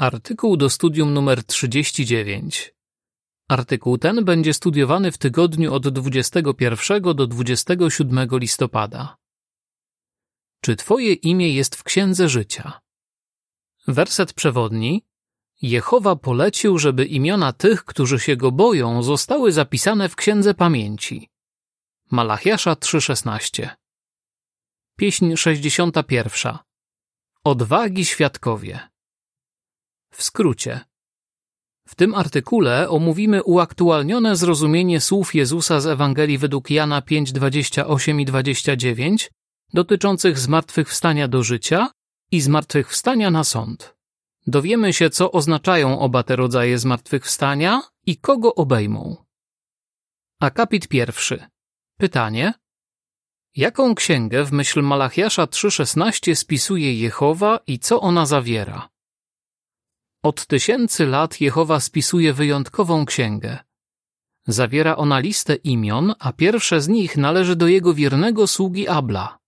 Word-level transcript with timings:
Artykuł 0.00 0.56
do 0.56 0.70
studium 0.70 1.14
numer 1.14 1.44
39. 1.44 2.74
Artykuł 3.48 3.98
ten 3.98 4.24
będzie 4.24 4.54
studiowany 4.54 5.12
w 5.12 5.18
tygodniu 5.18 5.74
od 5.74 5.88
21 5.88 7.02
do 7.02 7.26
27 7.26 8.28
listopada. 8.32 9.16
Czy 10.60 10.76
Twoje 10.76 11.12
imię 11.12 11.54
jest 11.54 11.76
w 11.76 11.82
Księdze 11.82 12.28
Życia? 12.28 12.80
Werset 13.88 14.32
przewodni. 14.32 15.04
Jehowa 15.62 16.16
polecił, 16.16 16.78
żeby 16.78 17.04
imiona 17.04 17.52
tych, 17.52 17.84
którzy 17.84 18.18
się 18.18 18.36
go 18.36 18.52
boją, 18.52 19.02
zostały 19.02 19.52
zapisane 19.52 20.08
w 20.08 20.16
Księdze 20.16 20.54
Pamięci. 20.54 21.28
Malachiasza 22.10 22.72
3,16 22.72 23.68
Pieśń 24.96 25.36
61 25.36 26.58
Odwagi 27.44 28.04
świadkowie 28.04 28.90
w 30.10 30.22
skrócie. 30.22 30.80
W 31.88 31.94
tym 31.94 32.14
artykule 32.14 32.88
omówimy 32.88 33.42
uaktualnione 33.42 34.36
zrozumienie 34.36 35.00
słów 35.00 35.34
Jezusa 35.34 35.80
z 35.80 35.86
Ewangelii 35.86 36.38
według 36.38 36.70
Jana 36.70 37.02
5, 37.02 37.32
28 37.32 38.20
i 38.20 38.24
29 38.24 39.30
dotyczących 39.74 40.38
zmartwychwstania 40.38 41.28
do 41.28 41.42
życia 41.42 41.90
i 42.32 42.40
zmartwychwstania 42.40 43.30
na 43.30 43.44
sąd. 43.44 43.94
Dowiemy 44.46 44.92
się, 44.92 45.10
co 45.10 45.32
oznaczają 45.32 45.98
oba 45.98 46.22
te 46.22 46.36
rodzaje 46.36 46.78
zmartwychwstania 46.78 47.82
i 48.06 48.16
kogo 48.16 48.54
obejmą. 48.54 49.16
Akapit 50.40 50.88
pierwszy. 50.88 51.44
Pytanie. 51.98 52.54
Jaką 53.56 53.94
księgę 53.94 54.44
w 54.44 54.52
myśl 54.52 54.82
Malachiasza 54.82 55.44
3,16 55.44 56.34
spisuje 56.34 56.94
Jehowa 56.94 57.60
i 57.66 57.78
co 57.78 58.00
ona 58.00 58.26
zawiera? 58.26 58.89
Od 60.22 60.46
tysięcy 60.46 61.06
lat 61.06 61.40
Jehowa 61.40 61.80
spisuje 61.80 62.32
wyjątkową 62.32 63.06
księgę. 63.06 63.58
Zawiera 64.46 64.96
ona 64.96 65.18
listę 65.18 65.54
imion, 65.54 66.14
a 66.18 66.32
pierwsze 66.32 66.80
z 66.80 66.88
nich 66.88 67.16
należy 67.16 67.56
do 67.56 67.66
jego 67.66 67.94
wiernego 67.94 68.46
sługi 68.46 68.88
Abla. 68.88 69.38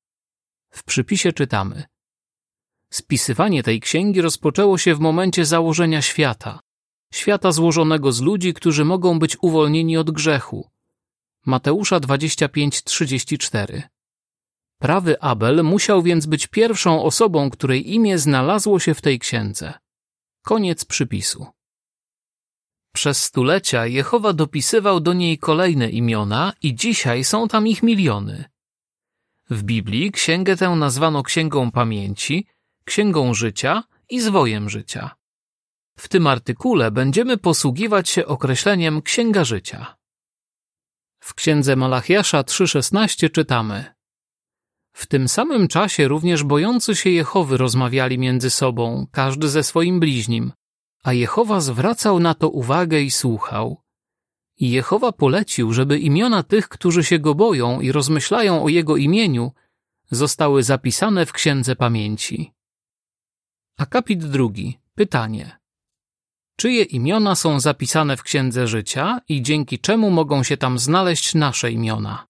W 0.70 0.84
przypisie 0.84 1.32
czytamy. 1.32 1.84
Spisywanie 2.90 3.62
tej 3.62 3.80
księgi 3.80 4.20
rozpoczęło 4.20 4.78
się 4.78 4.94
w 4.94 5.00
momencie 5.00 5.44
założenia 5.44 6.02
świata. 6.02 6.60
Świata 7.12 7.52
złożonego 7.52 8.12
z 8.12 8.20
ludzi, 8.20 8.54
którzy 8.54 8.84
mogą 8.84 9.18
być 9.18 9.36
uwolnieni 9.42 9.96
od 9.96 10.10
grzechu. 10.10 10.70
Mateusza 11.46 12.00
25:34. 12.00 13.82
Prawy 14.78 15.20
Abel 15.20 15.64
musiał 15.64 16.02
więc 16.02 16.26
być 16.26 16.46
pierwszą 16.46 17.02
osobą, 17.02 17.50
której 17.50 17.94
imię 17.94 18.18
znalazło 18.18 18.78
się 18.80 18.94
w 18.94 19.00
tej 19.00 19.18
księdze. 19.18 19.81
Koniec 20.42 20.84
przypisu. 20.84 21.46
Przez 22.94 23.24
stulecia 23.24 23.86
Jehowa 23.86 24.32
dopisywał 24.32 25.00
do 25.00 25.12
niej 25.12 25.38
kolejne 25.38 25.90
imiona 25.90 26.52
i 26.62 26.74
dzisiaj 26.74 27.24
są 27.24 27.48
tam 27.48 27.66
ich 27.66 27.82
miliony. 27.82 28.44
W 29.50 29.62
Biblii 29.62 30.12
księgę 30.12 30.56
tę 30.56 30.68
nazwano 30.68 31.22
Księgą 31.22 31.70
Pamięci, 31.70 32.46
Księgą 32.84 33.34
Życia 33.34 33.82
i 34.10 34.20
Zwojem 34.20 34.70
Życia. 34.70 35.16
W 35.98 36.08
tym 36.08 36.26
artykule 36.26 36.90
będziemy 36.90 37.36
posługiwać 37.36 38.08
się 38.08 38.26
określeniem 38.26 39.02
Księga 39.02 39.44
Życia. 39.44 39.96
W 41.20 41.34
księdze 41.34 41.76
Malachiasza 41.76 42.42
3,16 42.42 43.30
czytamy 43.30 43.94
w 44.92 45.06
tym 45.06 45.28
samym 45.28 45.68
czasie 45.68 46.08
również 46.08 46.44
bojący 46.44 46.96
się 46.96 47.10
Jehowy 47.10 47.56
rozmawiali 47.56 48.18
między 48.18 48.50
sobą, 48.50 49.06
każdy 49.10 49.48
ze 49.48 49.62
swoim 49.62 50.00
bliźnim, 50.00 50.52
a 51.04 51.12
Jehowa 51.12 51.60
zwracał 51.60 52.20
na 52.20 52.34
to 52.34 52.48
uwagę 52.48 53.00
i 53.00 53.10
słuchał. 53.10 53.80
I 54.58 54.70
Jehowa 54.70 55.12
polecił, 55.12 55.72
żeby 55.72 55.98
imiona 55.98 56.42
tych, 56.42 56.68
którzy 56.68 57.04
się 57.04 57.18
go 57.18 57.34
boją 57.34 57.80
i 57.80 57.92
rozmyślają 57.92 58.64
o 58.64 58.68
jego 58.68 58.96
imieniu, 58.96 59.52
zostały 60.10 60.62
zapisane 60.62 61.26
w 61.26 61.32
Księdze 61.32 61.76
Pamięci. 61.76 62.52
Akapit 63.78 64.24
drugi. 64.24 64.78
Pytanie. 64.94 65.58
Czyje 66.56 66.82
imiona 66.82 67.34
są 67.34 67.60
zapisane 67.60 68.16
w 68.16 68.22
Księdze 68.22 68.66
Życia 68.66 69.20
i 69.28 69.42
dzięki 69.42 69.78
czemu 69.78 70.10
mogą 70.10 70.42
się 70.42 70.56
tam 70.56 70.78
znaleźć 70.78 71.34
nasze 71.34 71.72
imiona? 71.72 72.26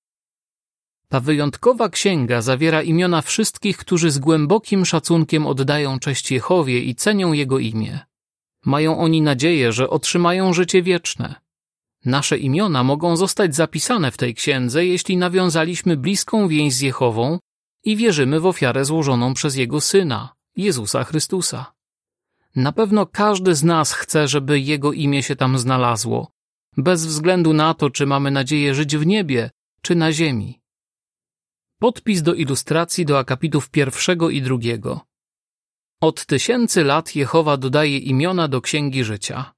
Ta 1.12 1.20
wyjątkowa 1.20 1.88
księga 1.88 2.42
zawiera 2.42 2.82
imiona 2.82 3.22
wszystkich, 3.22 3.76
którzy 3.76 4.10
z 4.10 4.18
głębokim 4.18 4.84
szacunkiem 4.84 5.46
oddają 5.46 5.98
cześć 5.98 6.30
Jehowie 6.30 6.80
i 6.80 6.94
cenią 6.94 7.32
Jego 7.32 7.58
imię. 7.58 8.00
Mają 8.64 8.98
oni 8.98 9.22
nadzieję, 9.22 9.72
że 9.72 9.90
otrzymają 9.90 10.52
życie 10.52 10.82
wieczne. 10.82 11.34
Nasze 12.04 12.38
imiona 12.38 12.82
mogą 12.82 13.16
zostać 13.16 13.54
zapisane 13.54 14.10
w 14.10 14.16
tej 14.16 14.34
księdze, 14.34 14.86
jeśli 14.86 15.16
nawiązaliśmy 15.16 15.96
bliską 15.96 16.48
więź 16.48 16.74
z 16.74 16.80
Jehową 16.80 17.38
i 17.84 17.96
wierzymy 17.96 18.40
w 18.40 18.46
ofiarę 18.46 18.84
złożoną 18.84 19.34
przez 19.34 19.56
Jego 19.56 19.80
Syna, 19.80 20.34
Jezusa 20.56 21.04
Chrystusa. 21.04 21.72
Na 22.56 22.72
pewno 22.72 23.06
każdy 23.06 23.54
z 23.54 23.64
nas 23.64 23.92
chce, 23.92 24.28
żeby 24.28 24.60
Jego 24.60 24.92
imię 24.92 25.22
się 25.22 25.36
tam 25.36 25.58
znalazło, 25.58 26.30
bez 26.76 27.06
względu 27.06 27.52
na 27.52 27.74
to, 27.74 27.90
czy 27.90 28.06
mamy 28.06 28.30
nadzieję 28.30 28.74
żyć 28.74 28.96
w 28.96 29.06
niebie, 29.06 29.50
czy 29.82 29.94
na 29.94 30.12
ziemi. 30.12 30.61
Podpis 31.82 32.22
do 32.22 32.34
ilustracji 32.34 33.04
do 33.04 33.18
akapitów 33.18 33.70
pierwszego 33.70 34.30
i 34.30 34.42
drugiego. 34.42 35.00
Od 36.00 36.26
tysięcy 36.26 36.84
lat 36.84 37.16
Jehowa 37.16 37.56
dodaje 37.56 37.98
imiona 37.98 38.48
do 38.48 38.60
Księgi 38.60 39.04
Życia. 39.04 39.54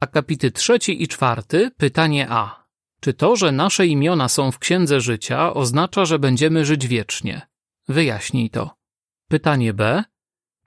Akapity 0.00 0.50
trzeci 0.50 1.02
i 1.02 1.08
czwarty, 1.08 1.70
pytanie 1.76 2.26
A. 2.30 2.66
Czy 3.00 3.14
to, 3.14 3.36
że 3.36 3.52
nasze 3.52 3.86
imiona 3.86 4.28
są 4.28 4.50
w 4.50 4.58
Księdze 4.58 5.00
Życia, 5.00 5.54
oznacza, 5.54 6.04
że 6.04 6.18
będziemy 6.18 6.64
żyć 6.64 6.86
wiecznie? 6.86 7.48
Wyjaśnij 7.88 8.50
to. 8.50 8.76
Pytanie 9.28 9.74
B. 9.74 10.04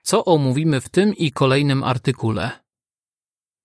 Co 0.02 0.24
omówimy 0.24 0.80
w 0.80 0.88
tym 0.88 1.14
i 1.14 1.32
kolejnym 1.32 1.84
artykule? 1.84 2.50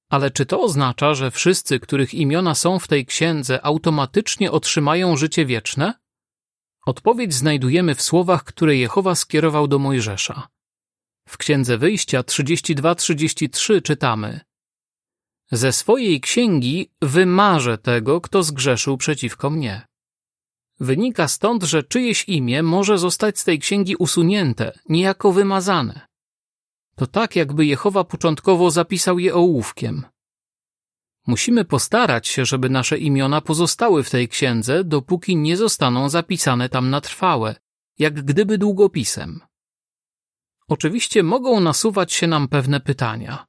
Ale 0.10 0.32
czy 0.32 0.46
to 0.46 0.62
oznacza, 0.62 1.14
że 1.14 1.32
wszyscy, 1.32 1.80
których 1.80 2.14
imiona 2.14 2.56
są 2.56 2.80
w 2.80 2.88
tej 2.88 3.06
księdze, 3.06 3.66
automatycznie 3.66 4.52
otrzymają 4.52 5.18
życie 5.18 5.46
wieczne? 5.46 6.03
Odpowiedź 6.86 7.34
znajdujemy 7.34 7.96
w 7.96 8.02
słowach, 8.02 8.44
które 8.44 8.76
Jehowa 8.76 9.16
skierował 9.16 9.68
do 9.68 9.80
Mojżesza. 9.80 10.48
W 11.28 11.38
Księdze 11.38 11.78
Wyjścia 11.78 12.22
32-33 12.22 13.82
czytamy 13.82 14.40
Ze 15.52 15.74
swojej 15.74 16.22
księgi 16.22 16.92
wymarzę 17.02 17.78
tego, 17.78 18.22
kto 18.22 18.44
zgrzeszył 18.44 18.98
przeciwko 18.98 19.50
mnie. 19.50 19.88
Wynika 20.80 21.28
stąd, 21.28 21.64
że 21.64 21.84
czyjeś 21.84 22.30
imię 22.30 22.64
może 22.64 22.98
zostać 22.98 23.40
z 23.40 23.44
tej 23.44 23.60
księgi 23.60 23.96
usunięte, 23.96 24.80
niejako 24.90 25.32
wymazane. 25.32 26.08
To 26.96 27.08
tak, 27.08 27.36
jakby 27.36 27.66
Jehowa 27.66 28.04
początkowo 28.04 28.72
zapisał 28.72 29.20
je 29.20 29.36
ołówkiem. 29.36 30.06
Musimy 31.28 31.66
postarać 31.66 32.28
się, 32.28 32.46
żeby 32.46 32.70
nasze 32.70 32.98
imiona 32.98 33.42
pozostały 33.42 34.04
w 34.04 34.10
tej 34.10 34.30
księdze, 34.30 34.84
dopóki 34.84 35.36
nie 35.36 35.58
zostaną 35.58 36.10
zapisane 36.10 36.70
tam 36.70 36.90
na 36.90 37.02
trwałe, 37.02 37.56
jak 38.00 38.24
gdyby 38.24 38.58
długopisem. 38.58 39.42
Oczywiście 40.68 41.24
mogą 41.24 41.60
nasuwać 41.60 42.14
się 42.14 42.28
nam 42.28 42.48
pewne 42.48 42.80
pytania. 42.80 43.46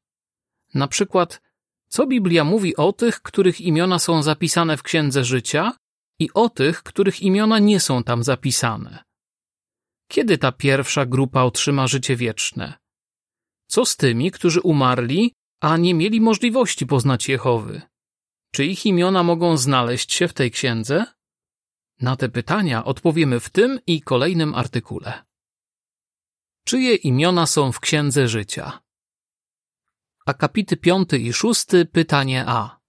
Na 0.75 0.89
przykład, 0.89 1.43
co 1.89 2.07
Biblia 2.07 2.45
mówi 2.45 2.77
o 2.77 2.93
tych, 2.93 3.23
których 3.23 3.61
imiona 3.61 3.99
są 3.99 4.23
zapisane 4.23 4.77
w 4.77 4.83
księdze 4.83 5.25
życia 5.25 5.73
i 6.19 6.33
o 6.35 6.49
tych, 6.49 6.83
których 6.83 7.23
imiona 7.23 7.59
nie 7.59 7.81
są 7.81 8.03
tam 8.03 8.23
zapisane? 8.25 9.05
Kiedy 10.09 10.39
ta 10.39 10.53
pierwsza 10.53 11.07
grupa 11.07 11.43
otrzyma 11.43 11.87
życie 11.87 12.17
wieczne? 12.17 12.75
Co 13.67 13.87
z 13.87 13.97
tymi, 13.97 14.31
którzy 14.31 14.61
umarli 14.61 15.33
a 15.61 15.77
nie 15.77 15.95
mieli 15.95 16.21
możliwości 16.21 16.87
poznać 16.87 17.29
Jehowy. 17.29 17.83
Czy 18.53 18.65
ich 18.65 18.87
imiona 18.87 19.23
mogą 19.23 19.57
znaleźć 19.57 20.13
się 20.13 20.29
w 20.29 20.33
tej 20.33 20.51
księdze? 20.51 21.07
Na 22.01 22.17
te 22.17 22.29
pytania 22.29 22.85
odpowiemy 22.85 23.41
w 23.41 23.51
tym 23.51 23.81
i 23.87 24.03
kolejnym 24.03 24.55
artykule. 24.55 25.25
Czyje 26.65 26.95
imiona 26.95 27.47
są 27.47 27.73
w 27.73 27.81
księdze 27.81 28.29
życia? 28.29 28.81
Akapity 30.27 30.77
piąty 30.77 31.19
i 31.19 31.33
szósty, 31.33 31.87
pytanie 31.87 32.45
A. 32.47 32.81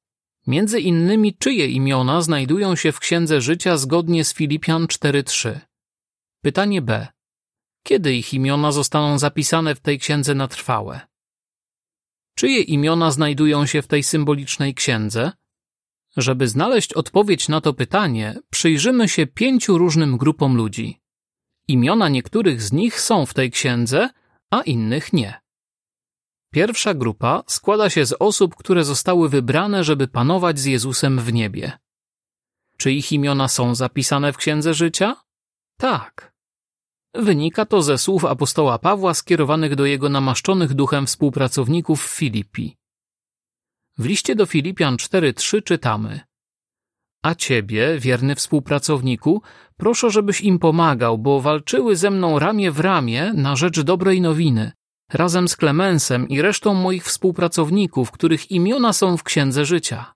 Między 0.47 0.79
innymi, 0.79 1.37
czyje 1.37 1.67
imiona 1.67 2.21
znajdują 2.21 2.75
się 2.75 2.91
w 2.91 2.99
księdze 2.99 3.41
życia 3.41 3.77
zgodnie 3.77 4.25
z 4.25 4.33
Filipian 4.33 4.85
4.3? 4.85 5.59
Pytanie 6.41 6.81
B. 6.81 7.07
Kiedy 7.83 8.15
ich 8.15 8.33
imiona 8.33 8.71
zostaną 8.71 9.19
zapisane 9.19 9.75
w 9.75 9.79
tej 9.79 9.99
księdze 9.99 10.35
na 10.35 10.47
trwałe? 10.47 11.01
Czyje 12.35 12.61
imiona 12.61 13.11
znajdują 13.11 13.65
się 13.65 13.81
w 13.81 13.87
tej 13.87 14.03
symbolicznej 14.03 14.73
księdze? 14.73 15.31
Żeby 16.17 16.47
znaleźć 16.47 16.93
odpowiedź 16.93 17.49
na 17.49 17.61
to 17.61 17.73
pytanie, 17.73 18.35
przyjrzymy 18.49 19.09
się 19.09 19.27
pięciu 19.27 19.77
różnym 19.77 20.17
grupom 20.17 20.57
ludzi. 20.57 21.01
Imiona 21.67 22.09
niektórych 22.09 22.61
z 22.61 22.71
nich 22.71 23.01
są 23.01 23.25
w 23.25 23.33
tej 23.33 23.51
księdze, 23.51 24.09
a 24.51 24.61
innych 24.61 25.13
nie. 25.13 25.41
Pierwsza 26.51 26.93
grupa 26.93 27.43
składa 27.47 27.89
się 27.89 28.05
z 28.05 28.15
osób, 28.19 28.55
które 28.55 28.83
zostały 28.83 29.29
wybrane, 29.29 29.83
żeby 29.83 30.07
panować 30.07 30.59
z 30.59 30.65
Jezusem 30.65 31.19
w 31.19 31.33
niebie. 31.33 31.79
Czy 32.77 32.91
ich 32.91 33.11
imiona 33.11 33.47
są 33.47 33.75
zapisane 33.75 34.33
w 34.33 34.37
Księdze 34.37 34.73
Życia? 34.73 35.15
Tak. 35.77 36.34
Wynika 37.17 37.65
to 37.65 37.81
ze 37.81 37.97
słów 37.97 38.25
apostoła 38.25 38.79
Pawła 38.79 39.13
skierowanych 39.13 39.75
do 39.75 39.85
jego 39.85 40.09
namaszczonych 40.09 40.73
duchem 40.73 41.05
współpracowników 41.05 42.05
w 42.05 42.07
Filipi. 42.07 42.77
W 43.97 44.05
liście 44.05 44.35
do 44.35 44.45
Filipian 44.45 44.95
4:3 44.95 45.63
czytamy: 45.63 46.19
A 47.23 47.35
ciebie, 47.35 47.99
wierny 47.99 48.35
współpracowniku, 48.35 49.41
proszę, 49.77 50.09
żebyś 50.09 50.41
im 50.41 50.59
pomagał, 50.59 51.17
bo 51.17 51.41
walczyły 51.41 51.95
ze 51.95 52.11
mną 52.11 52.39
ramię 52.39 52.71
w 52.71 52.79
ramię 52.79 53.33
na 53.35 53.55
rzecz 53.55 53.81
dobrej 53.81 54.21
nowiny, 54.21 54.71
razem 55.13 55.47
z 55.47 55.55
Klemensem 55.55 56.29
i 56.29 56.41
resztą 56.41 56.73
moich 56.73 57.05
współpracowników, 57.05 58.11
których 58.11 58.51
imiona 58.51 58.93
są 58.93 59.17
w 59.17 59.23
Księdze 59.23 59.65
Życia. 59.65 60.13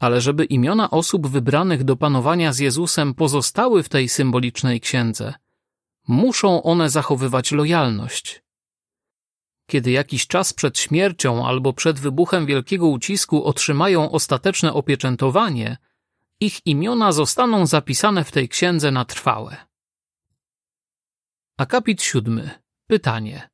Ale 0.00 0.20
żeby 0.20 0.44
imiona 0.44 0.90
osób 0.90 1.26
wybranych 1.26 1.84
do 1.84 1.96
panowania 1.96 2.52
z 2.52 2.58
Jezusem 2.58 3.14
pozostały 3.14 3.82
w 3.82 3.88
tej 3.88 4.08
symbolicznej 4.08 4.80
księdze, 4.80 5.34
muszą 6.08 6.62
one 6.62 6.90
zachowywać 6.90 7.52
lojalność. 7.52 8.42
Kiedy 9.66 9.90
jakiś 9.90 10.26
czas 10.26 10.52
przed 10.52 10.78
śmiercią 10.78 11.46
albo 11.46 11.72
przed 11.72 12.00
wybuchem 12.00 12.46
wielkiego 12.46 12.88
ucisku 12.88 13.44
otrzymają 13.44 14.10
ostateczne 14.10 14.72
opieczętowanie, 14.72 15.76
ich 16.40 16.66
imiona 16.66 17.12
zostaną 17.12 17.66
zapisane 17.66 18.24
w 18.24 18.32
tej 18.32 18.48
księdze 18.48 18.90
na 18.90 19.04
trwałe. 19.04 19.56
Akapit 21.58 22.02
siódmy. 22.02 22.50
Pytanie. 22.86 23.50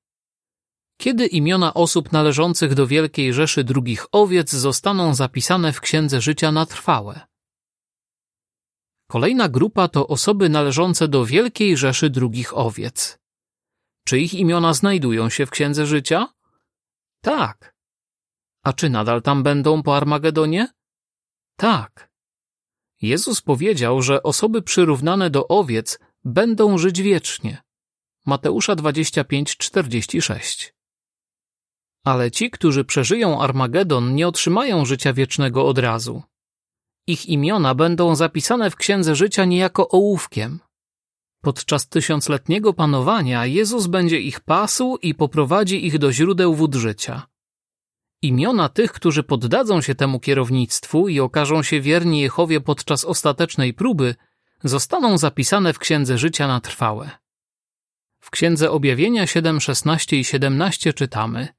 Kiedy 0.96 1.26
imiona 1.26 1.74
osób 1.74 2.12
należących 2.12 2.74
do 2.74 2.86
Wielkiej 2.86 3.32
Rzeszy 3.32 3.64
Drugich 3.64 4.06
Owiec 4.12 4.52
zostaną 4.52 5.14
zapisane 5.14 5.72
w 5.72 5.80
Księdze 5.80 6.20
Życia 6.20 6.52
na 6.52 6.66
trwałe? 6.66 7.20
Kolejna 9.08 9.48
grupa 9.48 9.88
to 9.88 10.06
osoby 10.06 10.48
należące 10.48 11.08
do 11.08 11.26
Wielkiej 11.26 11.76
Rzeszy 11.76 12.10
Drugich 12.10 12.56
Owiec. 12.56 13.18
Czy 14.04 14.20
ich 14.20 14.34
imiona 14.34 14.74
znajdują 14.74 15.28
się 15.28 15.46
w 15.46 15.50
Księdze 15.50 15.86
Życia? 15.86 16.28
Tak. 17.20 17.74
A 18.62 18.72
czy 18.72 18.90
nadal 18.90 19.22
tam 19.22 19.42
będą 19.42 19.82
po 19.82 19.96
Armagedonie? 19.96 20.68
Tak. 21.56 22.10
Jezus 23.02 23.40
powiedział, 23.40 24.02
że 24.02 24.22
osoby 24.22 24.62
przyrównane 24.62 25.30
do 25.30 25.48
owiec 25.48 25.98
będą 26.24 26.78
żyć 26.78 27.02
wiecznie. 27.02 27.62
Mateusza 28.26 28.76
25:46. 28.76 30.75
Ale 32.06 32.30
ci, 32.30 32.50
którzy 32.50 32.84
przeżyją 32.84 33.40
Armagedon, 33.40 34.14
nie 34.14 34.28
otrzymają 34.28 34.84
życia 34.84 35.12
wiecznego 35.12 35.66
od 35.66 35.78
razu. 35.78 36.22
Ich 37.06 37.26
imiona 37.26 37.74
będą 37.74 38.14
zapisane 38.14 38.70
w 38.70 38.76
Księdze 38.76 39.16
Życia 39.16 39.44
niejako 39.44 39.88
ołówkiem. 39.88 40.60
Podczas 41.42 41.88
tysiącletniego 41.88 42.72
panowania 42.72 43.46
Jezus 43.46 43.86
będzie 43.86 44.20
ich 44.20 44.40
pasł 44.40 44.96
i 45.02 45.14
poprowadzi 45.14 45.86
ich 45.86 45.98
do 45.98 46.12
źródeł 46.12 46.54
wód 46.54 46.74
życia. 46.74 47.26
Imiona 48.22 48.68
tych, 48.68 48.92
którzy 48.92 49.22
poddadzą 49.22 49.80
się 49.80 49.94
temu 49.94 50.20
kierownictwu 50.20 51.08
i 51.08 51.20
okażą 51.20 51.62
się 51.62 51.80
wierni 51.80 52.20
Jehowie 52.20 52.60
podczas 52.60 53.04
ostatecznej 53.04 53.74
próby, 53.74 54.14
zostaną 54.64 55.18
zapisane 55.18 55.72
w 55.72 55.78
Księdze 55.78 56.18
Życia 56.18 56.46
na 56.46 56.60
trwałe. 56.60 57.10
W 58.20 58.30
Księdze 58.30 58.70
Objawienia 58.70 59.26
7, 59.26 59.60
16 59.60 60.16
i 60.16 60.24
17 60.24 60.92
czytamy 60.92 61.56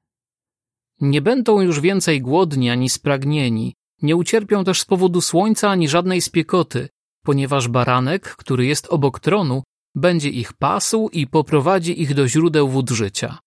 Nie 1.01 1.21
będą 1.21 1.61
już 1.61 1.79
więcej 1.79 2.21
głodni 2.21 2.69
ani 2.69 2.89
spragnieni, 2.89 3.75
nie 4.01 4.15
ucierpią 4.15 4.63
też 4.63 4.81
z 4.81 4.85
powodu 4.85 5.21
słońca 5.21 5.69
ani 5.69 5.89
żadnej 5.89 6.21
spiekoty, 6.21 6.89
ponieważ 7.23 7.67
baranek, 7.67 8.35
który 8.35 8.65
jest 8.65 8.87
obok 8.87 9.19
tronu, 9.19 9.63
będzie 9.95 10.29
ich 10.29 10.53
pasł 10.53 11.09
i 11.09 11.27
poprowadzi 11.27 12.01
ich 12.01 12.13
do 12.13 12.27
źródeł 12.27 12.67
wód 12.67 12.89
życia. 12.89 13.39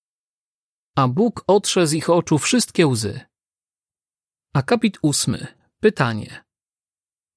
A 0.97 1.09
Bóg 1.09 1.45
otrze 1.47 1.87
z 1.87 1.93
ich 1.93 2.11
oczu 2.11 2.39
wszystkie 2.39 2.87
łzy. 2.87 3.21
Akapit 4.55 4.99
ósmy. 5.03 5.47
Pytanie. 5.81 6.45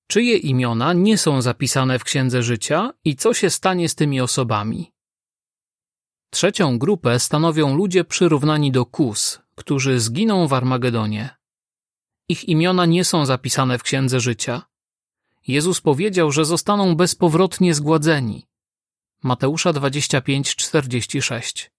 Czyje 0.07 0.37
imiona 0.37 0.93
nie 0.93 1.17
są 1.17 1.41
zapisane 1.41 1.99
w 1.99 2.03
Księdze 2.03 2.43
Życia 2.43 2.93
i 3.05 3.15
co 3.15 3.33
się 3.33 3.49
stanie 3.49 3.89
z 3.89 3.95
tymi 3.95 4.21
osobami? 4.21 4.91
Trzecią 6.29 6.77
grupę 6.77 7.19
stanowią 7.19 7.75
ludzie 7.75 8.03
przyrównani 8.03 8.71
do 8.71 8.85
Kus, 8.85 9.39
którzy 9.55 9.99
zginą 9.99 10.47
w 10.47 10.53
Armagedonie. 10.53 11.29
Ich 12.29 12.49
imiona 12.49 12.85
nie 12.85 13.05
są 13.05 13.25
zapisane 13.25 13.77
w 13.77 13.83
Księdze 13.83 14.19
Życia. 14.19 14.61
Jezus 15.47 15.81
powiedział, 15.81 16.31
że 16.31 16.45
zostaną 16.45 16.95
bezpowrotnie 16.95 17.73
zgładzeni. 17.73 18.47
Mateusza 19.23 19.73
25:46. 19.73 21.69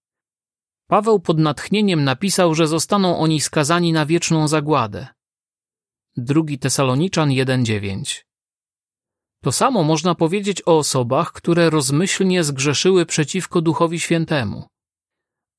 Paweł 0.87 1.19
pod 1.19 1.39
natchnieniem 1.39 2.03
napisał, 2.03 2.55
że 2.55 2.67
zostaną 2.67 3.17
oni 3.17 3.41
skazani 3.41 3.93
na 3.93 4.05
wieczną 4.05 4.47
zagładę. 4.47 5.07
Drugi 6.17 6.59
Tesaloniczan 6.59 7.29
1:9. 7.29 8.25
To 9.41 9.51
samo 9.51 9.83
można 9.83 10.15
powiedzieć 10.15 10.61
o 10.65 10.77
osobach, 10.77 11.31
które 11.31 11.69
rozmyślnie 11.69 12.43
zgrzeszyły 12.43 13.05
przeciwko 13.05 13.61
Duchowi 13.61 13.99
Świętemu. 13.99 14.67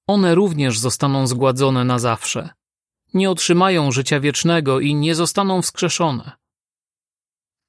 One 0.07 0.35
również 0.35 0.79
zostaną 0.79 1.27
zgładzone 1.27 1.85
na 1.85 1.99
zawsze. 1.99 2.51
Nie 3.15 3.31
otrzymają 3.31 3.93
życia 3.93 4.21
wiecznego 4.21 4.81
i 4.81 4.95
nie 4.95 5.15
zostaną 5.15 5.63
wskrzeszone. 5.63 6.33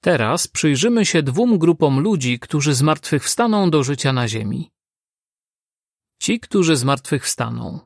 Teraz 0.02 0.48
przyjrzymy 0.48 1.06
się 1.06 1.24
dwóm 1.24 1.58
grupom 1.58 2.00
ludzi, 2.00 2.40
którzy 2.40 2.74
zmartwychwstaną 2.74 3.70
do 3.70 3.84
życia 3.84 4.14
na 4.14 4.28
ziemi. 4.28 4.72
Ci, 6.20 6.40
którzy 6.40 6.76
zmartwychwstaną. 6.76 7.80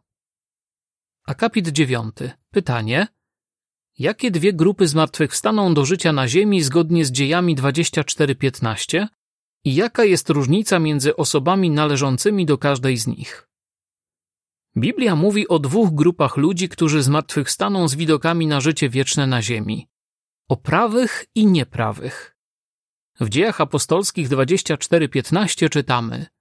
Akapit 1.26 1.68
dziewiąty. 1.68 2.32
Pytanie. 2.50 3.08
Jakie 4.00 4.32
dwie 4.32 4.54
grupy 4.54 4.88
zmartwychwstaną 4.88 5.74
do 5.74 5.86
życia 5.86 6.14
na 6.14 6.28
ziemi 6.28 6.62
zgodnie 6.62 7.06
z 7.06 7.12
dziejami 7.12 7.56
24.15 7.56 9.08
i 9.64 9.76
jaka 9.76 10.04
jest 10.04 10.30
różnica 10.30 10.80
między 10.80 11.16
osobami 11.16 11.70
należącymi 11.70 12.46
do 12.46 12.58
każdej 12.58 12.98
z 12.98 13.08
nich? 13.08 13.51
Biblia 14.78 15.16
mówi 15.16 15.48
o 15.48 15.60
dwóch 15.60 15.94
grupach 15.94 16.38
ludzi, 16.38 16.70
którzy 16.70 17.04
zmartwychwstaną 17.04 17.88
z 17.88 17.96
widokami 17.96 18.48
na 18.48 18.62
życie 18.62 18.90
wieczne 18.90 19.28
na 19.28 19.42
ziemi. 19.42 19.88
O 20.50 20.58
prawych 20.58 21.26
i 21.36 21.46
nieprawych. 21.46 22.38
W 23.20 23.30
dziejach 23.30 23.62
apostolskich 23.62 24.30
24.15 24.30 25.70
czytamy– 25.70 26.26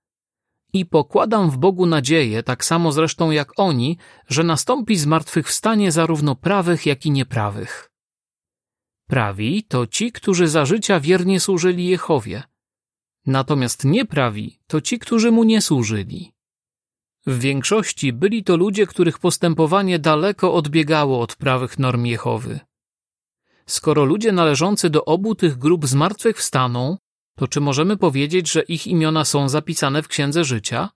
i 0.73 0.87
pokładam 0.87 1.51
w 1.51 1.59
Bogu 1.59 1.87
nadzieję, 1.87 2.43
tak 2.43 2.65
samo 2.65 2.93
zresztą 2.93 3.31
jak 3.31 3.53
oni, 3.57 3.99
że 4.29 4.45
nastąpi 4.45 4.97
zmartwychwstanie 4.97 5.93
zarówno 5.93 6.37
prawych, 6.37 6.87
jak 6.87 7.07
i 7.07 7.11
nieprawych. 7.11 7.91
Prawi 9.07 9.65
to 9.65 9.87
ci, 9.87 10.13
którzy 10.13 10.49
za 10.49 10.65
życia 10.65 11.01
wiernie 11.01 11.41
służyli 11.41 11.87
Jehowie. 11.87 12.43
Natomiast 13.27 13.85
nieprawi 13.85 14.61
to 14.67 14.81
ci, 14.81 14.99
którzy 14.99 15.31
mu 15.31 15.45
nie 15.45 15.61
służyli. 15.61 16.33
W 17.27 17.39
większości 17.39 18.13
byli 18.13 18.45
to 18.45 18.57
ludzie, 18.57 18.87
których 18.87 19.19
postępowanie 19.19 19.99
daleko 19.99 20.55
odbiegało 20.55 21.21
od 21.21 21.37
prawych 21.37 21.79
norm 21.79 22.05
Jehowy. 22.05 22.61
Skoro 23.67 24.05
ludzie 24.05 24.33
należący 24.33 24.91
do 24.91 25.05
obu 25.05 25.35
tych 25.35 25.59
grup 25.59 25.87
zmartwychwstaną, 25.87 26.99
to 27.37 27.49
czy 27.49 27.61
możemy 27.61 27.97
powiedzieć, 27.97 28.53
że 28.53 28.63
ich 28.63 28.87
imiona 28.87 29.25
są 29.25 29.49
zapisane 29.49 30.03
w 30.03 30.09
Księdze 30.09 30.45
Życia? 30.45 30.91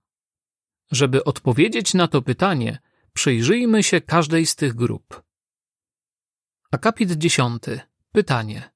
Żeby 0.93 1.25
odpowiedzieć 1.25 1.95
na 1.95 2.09
to 2.09 2.23
pytanie, 2.23 2.79
przyjrzyjmy 3.13 3.83
się 3.83 4.01
każdej 4.01 4.47
z 4.47 4.57
tych 4.57 4.75
grup. 4.75 5.23
Akapit 6.71 7.13
dziesiąty. 7.13 7.81
Pytanie. 8.13 8.71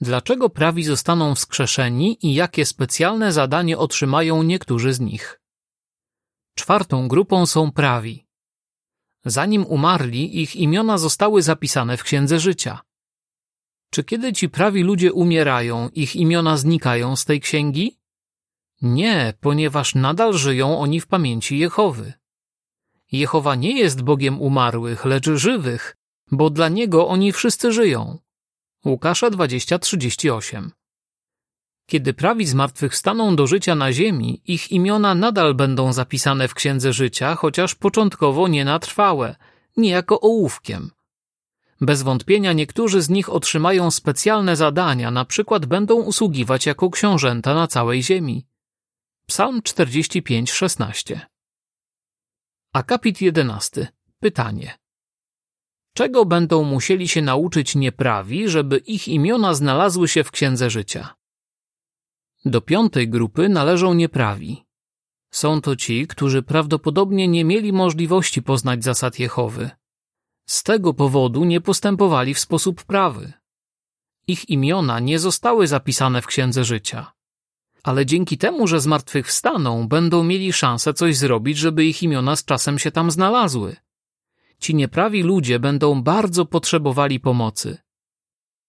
Dlaczego 0.00 0.50
prawi 0.50 0.84
zostaną 0.84 1.34
wskrzeszeni 1.34 2.26
i 2.26 2.34
jakie 2.34 2.66
specjalne 2.66 3.32
zadanie 3.32 3.78
otrzymają 3.78 4.42
niektórzy 4.42 4.92
z 4.92 5.00
nich? 5.00 5.39
Czwartą 6.60 7.08
grupą 7.08 7.46
są 7.46 7.72
prawi. 7.72 8.26
Zanim 9.24 9.66
umarli, 9.66 10.42
ich 10.42 10.56
imiona 10.56 10.98
zostały 10.98 11.42
zapisane 11.42 11.96
w 11.96 12.02
Księdze 12.02 12.40
Życia. 12.40 12.80
Czy 13.90 14.04
kiedy 14.04 14.32
ci 14.32 14.48
prawi 14.48 14.82
ludzie 14.82 15.12
umierają, 15.12 15.88
ich 15.88 16.16
imiona 16.16 16.56
znikają 16.56 17.16
z 17.16 17.24
tej 17.24 17.40
księgi? 17.40 17.98
Nie, 18.82 19.34
ponieważ 19.40 19.94
nadal 19.94 20.32
żyją 20.34 20.78
oni 20.78 21.00
w 21.00 21.06
pamięci 21.06 21.58
Jehowy. 21.58 22.12
Jehowa 23.12 23.54
nie 23.54 23.78
jest 23.78 24.02
Bogiem 24.02 24.40
umarłych, 24.40 25.04
lecz 25.04 25.30
żywych, 25.30 25.96
bo 26.30 26.50
dla 26.50 26.68
Niego 26.68 27.08
oni 27.08 27.32
wszyscy 27.32 27.72
żyją. 27.72 28.18
Łukasza 28.84 29.30
20:38. 29.30 30.70
Kiedy 31.90 32.14
prawi 32.14 32.46
zmartwychwstaną 32.46 33.36
do 33.36 33.46
życia 33.46 33.74
na 33.74 33.92
ziemi, 33.92 34.42
ich 34.46 34.72
imiona 34.72 35.14
nadal 35.14 35.54
będą 35.54 35.92
zapisane 35.92 36.48
w 36.48 36.54
Księdze 36.54 36.92
Życia, 36.92 37.34
chociaż 37.34 37.74
początkowo 37.74 38.48
nie 38.48 38.64
na 38.64 38.78
trwałe, 38.78 39.36
niejako 39.76 40.20
ołówkiem. 40.20 40.90
Bez 41.80 42.02
wątpienia 42.02 42.52
niektórzy 42.52 43.02
z 43.02 43.08
nich 43.08 43.28
otrzymają 43.28 43.90
specjalne 43.90 44.56
zadania, 44.56 45.10
na 45.10 45.24
przykład 45.24 45.66
będą 45.66 45.94
usługiwać 45.94 46.66
jako 46.66 46.90
książęta 46.90 47.54
na 47.54 47.66
całej 47.66 48.02
ziemi. 48.02 48.46
Psalm 49.26 49.60
45:16. 49.62 51.20
Akapit 52.72 53.20
11. 53.20 53.88
Pytanie. 54.20 54.78
Czego 55.94 56.24
będą 56.24 56.64
musieli 56.64 57.08
się 57.08 57.22
nauczyć 57.22 57.74
nieprawi, 57.74 58.48
żeby 58.48 58.78
ich 58.78 59.08
imiona 59.08 59.54
znalazły 59.54 60.08
się 60.08 60.24
w 60.24 60.30
Księdze 60.30 60.70
Życia? 60.70 61.19
Do 62.44 62.60
piątej 62.60 63.08
grupy 63.08 63.48
należą 63.48 63.94
nieprawi. 63.94 64.64
Są 65.30 65.60
to 65.60 65.76
ci, 65.76 66.06
którzy 66.06 66.42
prawdopodobnie 66.42 67.28
nie 67.28 67.44
mieli 67.44 67.72
możliwości 67.72 68.42
poznać 68.42 68.84
zasad 68.84 69.18
Jehowy. 69.18 69.70
Z 70.46 70.62
tego 70.62 70.94
powodu 70.94 71.44
nie 71.44 71.60
postępowali 71.60 72.34
w 72.34 72.38
sposób 72.38 72.84
prawy. 72.84 73.32
Ich 74.26 74.50
imiona 74.50 75.00
nie 75.00 75.18
zostały 75.18 75.66
zapisane 75.66 76.22
w 76.22 76.26
Księdze 76.26 76.64
Życia. 76.64 77.12
Ale 77.82 78.06
dzięki 78.06 78.38
temu, 78.38 78.66
że 78.66 78.80
zmartwychwstaną, 78.80 79.88
będą 79.88 80.24
mieli 80.24 80.52
szansę 80.52 80.94
coś 80.94 81.16
zrobić, 81.16 81.58
żeby 81.58 81.84
ich 81.84 82.02
imiona 82.02 82.36
z 82.36 82.44
czasem 82.44 82.78
się 82.78 82.90
tam 82.90 83.10
znalazły. 83.10 83.76
Ci 84.58 84.74
nieprawi 84.74 85.22
ludzie 85.22 85.58
będą 85.58 86.02
bardzo 86.02 86.46
potrzebowali 86.46 87.20
pomocy. 87.20 87.78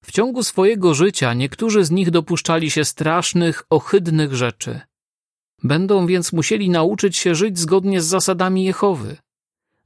W 0.06 0.12
ciągu 0.12 0.44
swojego 0.44 0.94
życia 0.94 1.34
niektórzy 1.34 1.86
z 1.86 1.92
nich 1.92 2.12
dopuszczali 2.12 2.72
się 2.72 2.86
strasznych, 2.86 3.64
ohydnych 3.70 4.36
rzeczy. 4.36 4.82
Będą 5.64 6.06
więc 6.06 6.34
musieli 6.34 6.70
nauczyć 6.70 7.18
się 7.18 7.36
żyć 7.36 7.60
zgodnie 7.60 8.02
z 8.02 8.06
zasadami 8.06 8.64
Jehowy. 8.64 9.18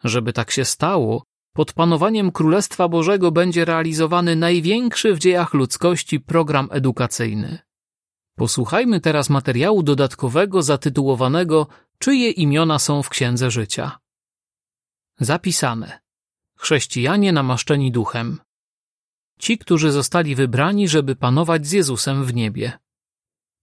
Żeby 0.04 0.34
tak 0.34 0.52
się 0.52 0.66
stało, 0.66 1.24
pod 1.54 1.74
panowaniem 1.74 2.32
Królestwa 2.32 2.88
Bożego 2.88 3.32
będzie 3.32 3.66
realizowany 3.66 4.36
największy 4.36 5.14
w 5.14 5.20
dziejach 5.20 5.54
ludzkości 5.54 6.20
program 6.20 6.68
edukacyjny. 6.72 7.60
Posłuchajmy 8.36 9.02
teraz 9.02 9.30
materiału 9.30 9.84
dodatkowego 9.84 10.64
zatytułowanego 10.64 11.68
Czyje 12.00 12.32
imiona 12.32 12.80
są 12.80 13.04
w 13.04 13.10
Księdze 13.10 13.52
Życia? 13.52 14.00
Zapisane. 15.20 16.00
Chrześcijanie 16.58 17.34
namaszczeni 17.34 17.92
duchem. 17.92 18.40
Ci, 19.40 19.58
którzy 19.58 19.92
zostali 19.92 20.36
wybrani, 20.36 20.88
żeby 20.88 21.16
panować 21.16 21.68
z 21.68 21.72
Jezusem 21.72 22.26
w 22.26 22.34
niebie. 22.34 22.80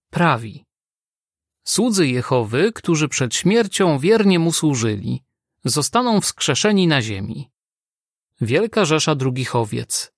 Prawi. 0.09 0.65
Słudzy 1.63 2.07
Jehowy, 2.07 2.71
którzy 2.71 3.07
przed 3.07 3.35
śmiercią 3.35 3.99
wiernie 3.99 4.39
mu 4.39 4.53
służyli, 4.53 5.23
zostaną 5.65 6.21
wskrzeszeni 6.21 6.87
na 6.87 7.01
ziemi. 7.01 7.49
Wielka 8.41 8.85
rzesza 8.85 9.15
drugich 9.15 9.55
owiec. 9.55 10.13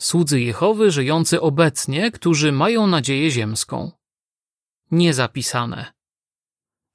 Słudzy 0.00 0.40
Jehowy 0.40 0.90
żyjący 0.90 1.40
obecnie, 1.40 2.10
którzy 2.10 2.52
mają 2.52 2.86
nadzieję 2.86 3.30
ziemską. 3.30 3.92
Niezapisane. 4.90 5.92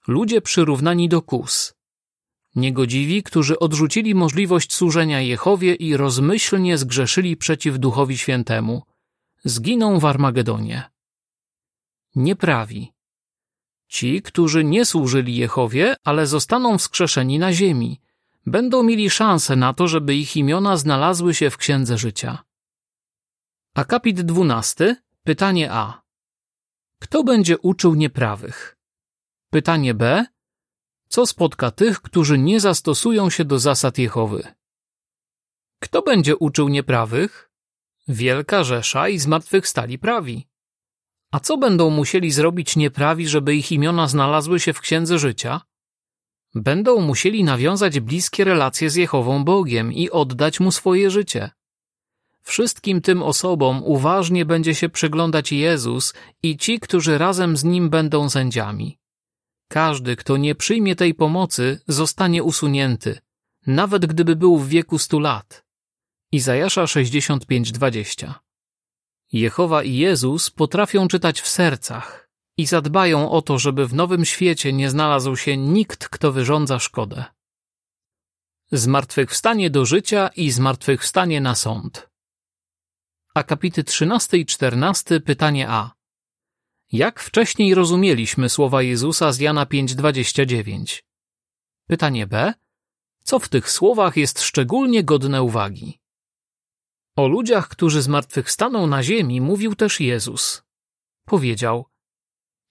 Ludzie 0.08 0.42
przyrównani 0.42 1.10
do 1.10 1.22
kus. 1.22 1.77
Niegodziwi, 2.58 3.24
którzy 3.24 3.60
odrzucili 3.60 4.16
możliwość 4.16 4.74
służenia 4.74 5.22
Jehowie 5.22 5.76
i 5.76 5.98
rozmyślnie 5.98 6.78
zgrzeszyli 6.78 7.38
przeciw 7.38 7.80
Duchowi 7.80 8.18
Świętemu. 8.18 8.84
Zginą 9.44 10.00
w 10.00 10.06
Armagedonie. 10.06 10.90
Nieprawi. 12.16 12.94
Ci, 13.88 14.22
którzy 14.22 14.64
nie 14.64 14.86
służyli 14.86 15.36
Jehowie, 15.36 15.96
ale 16.04 16.28
zostaną 16.28 16.78
wskrzeszeni 16.78 17.40
na 17.40 17.54
ziemi, 17.54 18.02
będą 18.46 18.84
mieli 18.84 19.10
szansę 19.10 19.56
na 19.56 19.74
to, 19.74 19.88
żeby 19.88 20.16
ich 20.16 20.38
imiona 20.38 20.78
znalazły 20.78 21.34
się 21.34 21.50
w 21.50 21.58
Księdze 21.58 21.98
Życia. 21.98 22.44
Akapit 23.76 24.22
12. 24.22 24.96
Pytanie 25.24 25.72
A. 25.72 26.02
Kto 27.00 27.24
będzie 27.24 27.58
uczył 27.58 27.96
nieprawych? 27.96 28.78
Pytanie 29.50 29.94
B. 29.94 30.26
Co 31.08 31.26
spotka 31.26 31.72
tych, 31.72 32.02
którzy 32.02 32.38
nie 32.38 32.60
zastosują 32.60 33.30
się 33.30 33.46
do 33.46 33.60
zasad 33.60 33.98
Jehowy? 33.98 34.44
Kto 35.80 36.02
będzie 36.02 36.36
uczył 36.36 36.70
nieprawych? 36.70 37.52
Wielka 38.08 38.64
Rzesza 38.64 39.10
i 39.10 39.20
zmartwychwstali 39.20 40.00
prawi. 40.00 40.48
A 41.32 41.40
co 41.40 41.58
będą 41.58 41.90
musieli 41.90 42.32
zrobić 42.32 42.76
nieprawi, 42.76 43.28
żeby 43.28 43.56
ich 43.56 43.72
imiona 43.72 44.08
znalazły 44.08 44.60
się 44.60 44.74
w 44.74 44.82
Księdze 44.82 45.20
Życia? 45.20 45.62
Będą 46.56 47.02
musieli 47.02 47.44
nawiązać 47.44 48.00
bliskie 48.00 48.44
relacje 48.44 48.90
z 48.90 48.96
Jehową 48.96 49.44
Bogiem 49.44 49.94
i 49.94 50.10
oddać 50.10 50.60
Mu 50.60 50.72
swoje 50.72 51.12
życie. 51.12 51.50
Wszystkim 52.44 53.02
tym 53.02 53.24
osobom 53.24 53.84
uważnie 53.84 54.46
będzie 54.46 54.76
się 54.76 54.90
przyglądać 54.90 55.52
Jezus 55.52 56.14
i 56.44 56.58
ci, 56.58 56.80
którzy 56.80 57.18
razem 57.18 57.58
z 57.58 57.64
Nim 57.64 57.90
będą 57.90 58.30
sędziami. 58.30 58.97
Każdy, 59.68 60.16
kto 60.16 60.38
nie 60.38 60.56
przyjmie 60.56 60.96
tej 60.96 61.14
pomocy, 61.14 61.80
zostanie 61.88 62.44
usunięty, 62.44 63.20
nawet 63.68 64.06
gdyby 64.06 64.36
był 64.36 64.58
w 64.58 64.68
wieku 64.68 64.98
stu 64.98 65.20
lat. 65.20 65.66
Izajasza 66.32 66.84
65:20 66.84 68.34
Jehowa 69.32 69.84
i 69.84 69.96
Jezus 69.96 70.50
potrafią 70.50 71.08
czytać 71.08 71.42
w 71.42 71.48
sercach 71.48 72.30
i 72.58 72.66
zadbają 72.66 73.32
o 73.32 73.42
to, 73.42 73.60
żeby 73.60 73.88
w 73.88 73.94
nowym 73.94 74.26
świecie 74.26 74.74
nie 74.74 74.90
znalazł 74.90 75.36
się 75.36 75.58
nikt, 75.58 76.10
kto 76.10 76.32
wyrządza 76.32 76.80
szkodę. 76.80 77.26
Zmartwychwstanie 78.72 79.70
do 79.70 79.86
życia 79.86 80.30
i 80.36 80.52
zmartwychwstanie 80.52 81.42
na 81.42 81.56
sąd. 81.56 82.10
Akapity 83.34 83.84
13 83.84 84.38
i 84.38 84.46
14, 84.46 85.20
pytanie 85.22 85.70
A. 85.70 85.97
Jak 86.92 87.20
wcześniej 87.20 87.76
rozumieliśmy 87.76 88.50
słowa 88.50 88.82
Jezusa 88.82 89.32
z 89.32 89.40
Jana 89.40 89.66
5:29? 89.66 91.04
Pytanie 91.88 92.28
B. 92.28 92.54
Co 93.24 93.40
w 93.40 93.50
tych 93.50 93.72
słowach 93.72 94.18
jest 94.18 94.42
szczególnie 94.42 95.04
godne 95.04 95.44
uwagi? 95.44 96.00
O 97.16 97.28
ludziach, 97.28 97.68
którzy 97.68 98.02
zmartwychwstaną 98.02 98.88
na 98.88 99.04
ziemi, 99.04 99.42
mówił 99.42 99.76
też 99.76 100.00
Jezus. 100.00 100.64
Powiedział: 101.26 101.86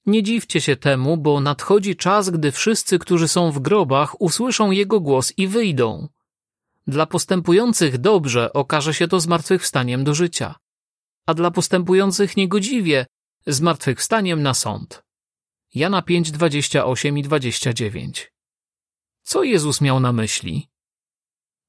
Nie 0.07 0.23
dziwcie 0.23 0.61
się 0.61 0.77
temu, 0.77 1.17
bo 1.17 1.41
nadchodzi 1.41 1.97
czas, 1.97 2.31
gdy 2.31 2.53
wszyscy, 2.53 2.99
którzy 2.99 3.29
są 3.29 3.51
w 3.51 3.59
grobach, 3.59 4.21
usłyszą 4.21 4.71
jego 4.71 5.01
głos 5.01 5.33
i 5.37 5.49
wyjdą. 5.49 6.09
Dla 6.87 7.07
postępujących 7.07 7.99
dobrze 7.99 8.53
okaże 8.53 8.95
się 8.95 9.09
to 9.09 9.21
zmartwychwstaniem 9.21 10.05
do 10.05 10.15
życia, 10.15 10.55
a 11.27 11.35
dla 11.35 11.51
postępujących 11.51 12.37
niegodziwie 12.37 13.07
zmartwychwstaniem 13.47 14.43
na 14.43 14.55
sąd. 14.55 15.03
Jana 15.75 16.03
5, 16.03 16.31
28 16.31 17.19
i 17.19 17.23
29. 17.23 18.33
Co 19.23 19.43
Jezus 19.43 19.81
miał 19.81 20.01
na 20.01 20.13
myśli? 20.13 20.69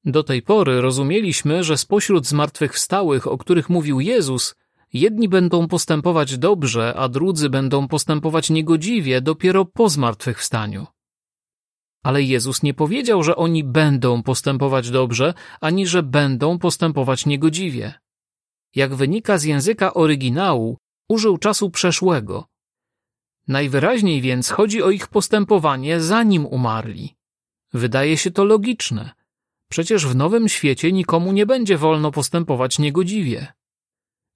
Do 0.06 0.24
tej 0.24 0.42
pory 0.42 0.82
rozumieliśmy, 0.82 1.64
że 1.64 1.78
spośród 1.78 2.28
zmartwychwstałych, 2.28 3.28
o 3.28 3.38
których 3.38 3.70
mówił 3.70 4.00
Jezus, 4.00 4.56
jedni 4.94 5.30
będą 5.30 5.68
postępować 5.68 6.38
dobrze, 6.38 6.94
a 6.98 7.10
drudzy 7.10 7.50
będą 7.50 7.88
postępować 7.88 8.50
niegodziwie 8.50 9.22
dopiero 9.22 9.66
po 9.66 9.90
zmartwychwstaniu. 9.90 10.88
Ale 12.04 12.24
Jezus 12.24 12.64
nie 12.64 12.74
powiedział, 12.74 13.24
że 13.24 13.36
oni 13.36 13.64
będą 13.64 14.24
postępować 14.24 14.90
dobrze, 14.90 15.34
ani 15.62 15.88
że 15.88 16.04
będą 16.04 16.60
postępować 16.60 17.26
niegodziwie. 17.26 17.94
Jak 18.76 18.96
wynika 18.96 19.38
z 19.38 19.44
języka 19.44 19.94
oryginału, 19.94 20.78
użył 21.08 21.38
czasu 21.38 21.70
przeszłego. 21.70 22.48
Najwyraźniej 23.48 24.22
więc 24.22 24.50
chodzi 24.50 24.84
o 24.84 24.90
ich 24.90 25.08
postępowanie 25.08 26.02
zanim 26.02 26.46
umarli. 26.46 27.16
Wydaje 27.74 28.18
się 28.18 28.32
to 28.32 28.46
logiczne. 28.46 29.12
Przecież 29.70 30.06
w 30.06 30.16
nowym 30.16 30.50
świecie 30.50 30.92
nikomu 30.92 31.32
nie 31.32 31.46
będzie 31.46 31.78
wolno 31.78 32.12
postępować 32.12 32.80
niegodziwie. 32.80 33.54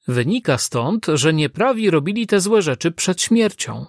Wynika 0.08 0.58
stąd, 0.58 1.06
że 1.13 1.34
nieprawi 1.34 1.90
robili 1.90 2.28
te 2.28 2.40
złe 2.40 2.62
rzeczy 2.62 2.92
przed 2.92 3.22
śmiercią. 3.22 3.86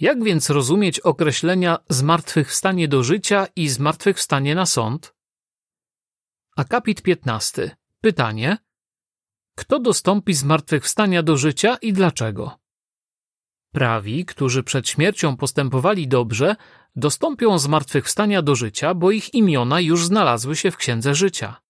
Jak 0.00 0.24
więc 0.24 0.50
rozumieć 0.50 1.00
określenia 1.00 1.78
zmartwychwstanie 1.88 2.88
do 2.88 3.02
życia 3.02 3.46
i 3.56 3.68
zmartwychwstanie 3.68 4.54
na 4.54 4.66
sąd? 4.66 5.14
Akapit 6.56 7.02
15. 7.02 7.76
Pytanie. 8.00 8.56
Kto 9.54 9.78
dostąpi 9.78 10.34
zmartwychwstania 10.34 11.22
do 11.22 11.36
życia 11.36 11.76
i 11.82 11.92
dlaczego? 11.92 12.58
Prawi, 13.72 14.24
którzy 14.24 14.62
przed 14.62 14.88
śmiercią 14.88 15.36
postępowali 15.36 16.08
dobrze, 16.08 16.56
dostąpią 16.96 17.58
zmartwychwstania 17.58 18.42
do 18.42 18.54
życia, 18.54 18.94
bo 18.94 19.10
ich 19.10 19.34
imiona 19.34 19.80
już 19.80 20.06
znalazły 20.06 20.56
się 20.56 20.70
w 20.70 20.76
Księdze 20.76 21.14
Życia. 21.14 21.60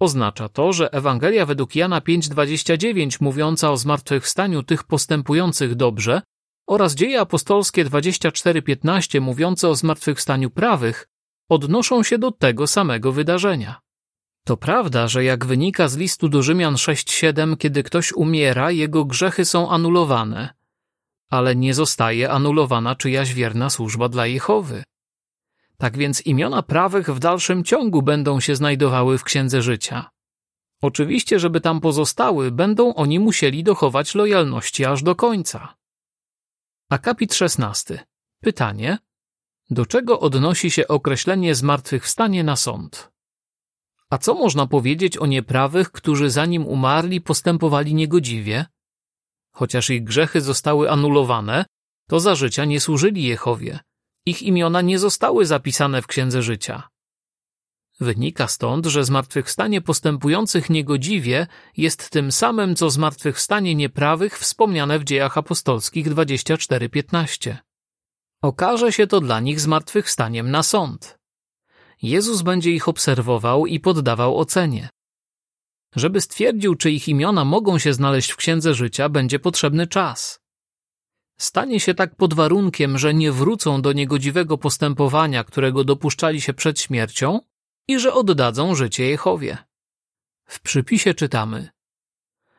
Oznacza 0.00 0.48
to, 0.48 0.72
że 0.72 0.92
Ewangelia 0.92 1.46
według 1.46 1.76
Jana 1.76 2.00
5:29 2.00 3.20
mówiąca 3.20 3.70
o 3.70 3.76
zmartwychwstaniu 3.76 4.62
tych 4.62 4.84
postępujących 4.84 5.74
dobrze 5.74 6.22
oraz 6.68 6.94
Dzieje 6.94 7.20
apostolskie 7.20 7.84
24:15 7.84 9.20
mówiące 9.20 9.68
o 9.68 9.74
zmartwychwstaniu 9.74 10.50
prawych 10.50 11.08
odnoszą 11.48 12.02
się 12.02 12.18
do 12.18 12.30
tego 12.30 12.66
samego 12.66 13.12
wydarzenia. 13.12 13.81
To 14.44 14.56
prawda, 14.56 15.08
że 15.08 15.24
jak 15.24 15.46
wynika 15.46 15.88
z 15.88 15.96
listu 15.96 16.28
do 16.28 16.42
Rzymian 16.42 16.74
6:7, 16.74 17.56
kiedy 17.56 17.82
ktoś 17.82 18.12
umiera, 18.12 18.70
jego 18.70 19.04
grzechy 19.04 19.44
są 19.44 19.70
anulowane, 19.70 20.54
ale 21.30 21.56
nie 21.56 21.74
zostaje 21.74 22.30
anulowana 22.30 22.94
czyjaś 22.94 23.34
wierna 23.34 23.70
służba 23.70 24.08
dla 24.08 24.26
Jehowy. 24.26 24.84
Tak 25.78 25.96
więc 25.96 26.20
imiona 26.20 26.62
prawych 26.62 27.10
w 27.10 27.18
dalszym 27.18 27.64
ciągu 27.64 28.02
będą 28.02 28.40
się 28.40 28.56
znajdowały 28.56 29.18
w 29.18 29.24
Księdze 29.24 29.62
Życia. 29.62 30.10
Oczywiście, 30.82 31.38
żeby 31.38 31.60
tam 31.60 31.80
pozostały, 31.80 32.50
będą 32.50 32.94
oni 32.94 33.18
musieli 33.18 33.64
dochować 33.64 34.14
lojalności 34.14 34.84
aż 34.84 35.02
do 35.02 35.14
końca. 35.14 35.74
Akapit 36.90 37.34
16. 37.34 38.06
Pytanie. 38.40 38.98
Do 39.70 39.86
czego 39.86 40.20
odnosi 40.20 40.70
się 40.70 40.88
określenie 40.88 41.54
zmartwychwstanie 41.54 42.44
na 42.44 42.56
sąd? 42.56 43.11
A 44.12 44.18
co 44.18 44.34
można 44.34 44.66
powiedzieć 44.66 45.16
o 45.16 45.26
nieprawych, 45.26 45.92
którzy 45.92 46.30
zanim 46.30 46.66
umarli 46.66 47.20
postępowali 47.20 47.94
niegodziwie? 47.94 48.66
Chociaż 49.52 49.90
ich 49.90 50.04
grzechy 50.04 50.40
zostały 50.40 50.90
anulowane, 50.90 51.64
to 52.08 52.20
za 52.20 52.34
życia 52.34 52.64
nie 52.64 52.80
służyli 52.80 53.24
Jehowie. 53.24 53.80
Ich 54.26 54.42
imiona 54.42 54.80
nie 54.80 54.98
zostały 54.98 55.46
zapisane 55.46 56.02
w 56.02 56.06
Księdze 56.06 56.42
Życia. 56.42 56.88
Wynika 58.00 58.48
stąd, 58.48 58.86
że 58.86 59.04
zmartwychwstanie 59.04 59.80
postępujących 59.80 60.70
niegodziwie 60.70 61.46
jest 61.76 62.10
tym 62.10 62.32
samym, 62.32 62.76
co 62.76 62.90
zmartwychwstanie 62.90 63.74
nieprawych 63.74 64.38
wspomniane 64.38 64.98
w 64.98 65.04
dziejach 65.04 65.38
apostolskich 65.38 66.08
24:15. 66.08 67.56
Okaże 68.42 68.92
się 68.92 69.06
to 69.06 69.20
dla 69.20 69.40
nich 69.40 69.60
zmartwychwstaniem 69.60 70.50
na 70.50 70.62
sąd. 70.62 71.21
Jezus 72.02 72.42
będzie 72.42 72.70
ich 72.70 72.88
obserwował 72.88 73.66
i 73.66 73.80
poddawał 73.80 74.38
ocenie. 74.38 74.88
Żeby 75.96 76.20
stwierdził, 76.20 76.74
czy 76.74 76.90
ich 76.90 77.08
imiona 77.08 77.44
mogą 77.44 77.78
się 77.78 77.92
znaleźć 77.92 78.30
w 78.30 78.36
Księdze 78.36 78.74
Życia, 78.74 79.08
będzie 79.08 79.38
potrzebny 79.38 79.86
czas. 79.86 80.40
Stanie 81.38 81.80
się 81.80 81.94
tak 81.94 82.16
pod 82.16 82.34
warunkiem, 82.34 82.98
że 82.98 83.14
nie 83.14 83.32
wrócą 83.32 83.82
do 83.82 83.92
niegodziwego 83.92 84.58
postępowania, 84.58 85.44
którego 85.44 85.84
dopuszczali 85.84 86.40
się 86.40 86.54
przed 86.54 86.80
śmiercią 86.80 87.40
i 87.88 87.98
że 87.98 88.14
oddadzą 88.14 88.74
życie 88.74 89.04
Jehowie. 89.04 89.58
W 90.44 90.60
przypisie 90.60 91.14
czytamy 91.14 91.68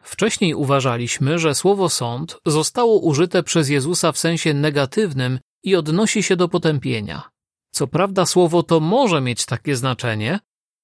Wcześniej 0.01 0.53
uważaliśmy, 0.53 1.39
że 1.39 1.55
słowo 1.55 1.89
sąd 1.89 2.39
zostało 2.45 2.99
użyte 2.99 3.43
przez 3.43 3.69
Jezusa 3.69 4.11
w 4.11 4.17
sensie 4.17 4.53
negatywnym 4.53 5.39
i 5.63 5.75
odnosi 5.75 6.23
się 6.23 6.35
do 6.35 6.49
potępienia. 6.49 7.32
Co 7.73 7.87
prawda 7.87 8.25
słowo 8.25 8.63
to 8.63 8.79
może 8.79 9.21
mieć 9.21 9.45
takie 9.45 9.75
znaczenie, 9.75 10.39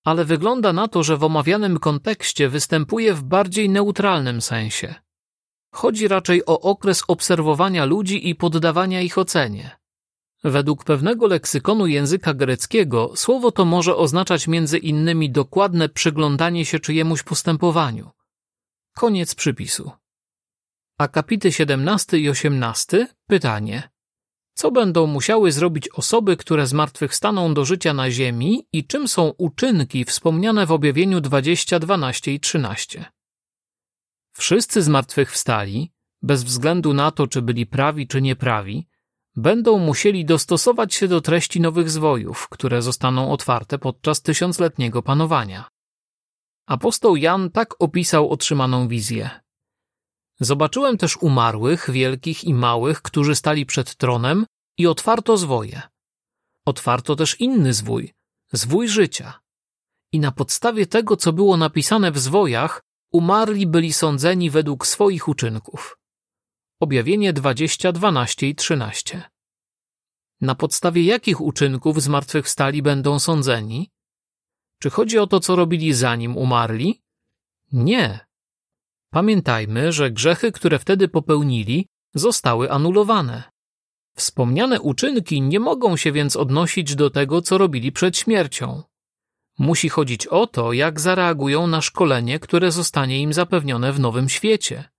ale 0.05 0.25
wygląda 0.25 0.73
na 0.73 0.87
to, 0.87 1.03
że 1.03 1.17
w 1.17 1.23
omawianym 1.23 1.79
kontekście 1.79 2.49
występuje 2.49 3.13
w 3.13 3.23
bardziej 3.23 3.69
neutralnym 3.69 4.41
sensie. 4.41 4.95
Chodzi 5.73 6.07
raczej 6.07 6.45
o 6.45 6.59
okres 6.59 7.03
obserwowania 7.07 7.85
ludzi 7.85 8.29
i 8.29 8.35
poddawania 8.35 9.01
ich 9.01 9.17
ocenie. 9.17 9.79
Według 10.43 10.83
pewnego 10.83 11.27
leksykonu 11.27 11.87
języka 11.87 12.33
greckiego 12.33 13.11
słowo 13.15 13.51
to 13.51 13.65
może 13.65 13.95
oznaczać 13.95 14.47
między 14.47 14.77
innymi 14.77 15.31
dokładne 15.31 15.89
przyglądanie 15.89 16.65
się 16.65 16.79
czyjemuś 16.79 17.23
postępowaniu. 17.23 18.11
Koniec 18.95 19.35
przypisu. 19.35 19.91
Akapity 20.97 21.51
17 21.51 22.17
i 22.17 22.29
18 22.29 23.07
pytanie. 23.27 23.89
Co 24.59 24.71
będą 24.71 25.07
musiały 25.07 25.51
zrobić 25.51 25.89
osoby, 25.89 26.37
które 26.37 26.67
zmartwychwstaną 26.67 27.53
do 27.53 27.65
życia 27.65 27.93
na 27.93 28.11
ziemi 28.11 28.67
i 28.73 28.87
czym 28.87 29.07
są 29.07 29.33
uczynki 29.37 30.05
wspomniane 30.05 30.65
w 30.65 30.71
objawieniu 30.71 31.21
20, 31.21 31.79
12 31.79 32.33
i 32.33 32.39
13? 32.39 33.05
Wszyscy 34.31 34.81
zmartwychwstali, 34.81 35.91
bez 36.21 36.43
względu 36.43 36.93
na 36.93 37.11
to, 37.11 37.27
czy 37.27 37.41
byli 37.41 37.65
prawi 37.65 38.07
czy 38.07 38.21
nieprawi, 38.21 38.87
będą 39.35 39.79
musieli 39.79 40.25
dostosować 40.25 40.93
się 40.93 41.07
do 41.07 41.21
treści 41.21 41.61
nowych 41.61 41.89
zwojów, 41.89 42.49
które 42.49 42.81
zostaną 42.81 43.31
otwarte 43.31 43.77
podczas 43.77 44.21
tysiącletniego 44.21 45.01
panowania. 45.03 45.69
Apostoł 46.67 47.15
Jan 47.15 47.51
tak 47.51 47.75
opisał 47.79 48.29
otrzymaną 48.29 48.87
wizję. 48.87 49.29
Zobaczyłem 50.39 50.97
też 50.97 51.17
umarłych, 51.17 51.91
wielkich 51.91 52.43
i 52.43 52.53
małych, 52.53 53.01
którzy 53.01 53.35
stali 53.35 53.65
przed 53.65 53.95
tronem 53.95 54.45
i 54.77 54.87
otwarto 54.87 55.37
zwoje. 55.37 55.81
Otwarto 56.65 57.15
też 57.15 57.39
inny 57.39 57.73
zwój, 57.73 58.13
zwój 58.51 58.87
życia. 58.87 59.39
I 60.11 60.19
na 60.19 60.31
podstawie 60.31 60.87
tego, 60.87 61.17
co 61.17 61.33
było 61.33 61.57
napisane 61.57 62.11
w 62.11 62.19
zwojach, 62.19 62.81
umarli 63.11 63.67
byli 63.67 63.93
sądzeni 63.93 64.49
według 64.49 64.87
swoich 64.87 65.27
uczynków. 65.27 65.97
Objawienie 66.79 67.33
20, 67.33 67.91
12 67.91 68.47
i 68.47 68.55
13. 68.55 69.29
Na 70.41 70.55
podstawie 70.55 71.03
jakich 71.03 71.41
uczynków 71.41 72.01
zmartwychwstali 72.01 72.81
będą 72.81 73.19
sądzeni? 73.19 73.91
Czy 74.79 74.89
chodzi 74.89 75.19
o 75.19 75.27
to, 75.27 75.39
co 75.39 75.55
robili 75.55 75.93
zanim 75.93 76.37
umarli? 76.37 77.01
Nie. 77.71 78.28
Pamiętajmy, 79.11 79.91
że 79.91 80.11
grzechy, 80.11 80.51
które 80.51 80.79
wtedy 80.79 81.07
popełnili, 81.07 81.87
zostały 82.15 82.71
anulowane. 82.71 83.43
Wspomniane 84.17 84.81
uczynki 84.81 85.41
nie 85.41 85.59
mogą 85.59 85.97
się 85.97 86.11
więc 86.11 86.35
odnosić 86.35 86.95
do 86.95 87.09
tego, 87.09 87.41
co 87.41 87.57
robili 87.57 87.91
przed 87.91 88.17
śmiercią. 88.17 88.83
Musi 89.59 89.89
chodzić 89.89 90.27
o 90.27 90.47
to, 90.47 90.73
jak 90.73 90.99
zareagują 90.99 91.67
na 91.67 91.81
szkolenie, 91.81 92.39
które 92.39 92.71
zostanie 92.71 93.21
im 93.21 93.33
zapewnione 93.33 93.93
w 93.93 93.99
nowym 93.99 94.29
świecie. 94.29 94.89